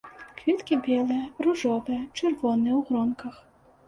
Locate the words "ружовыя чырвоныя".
1.45-2.73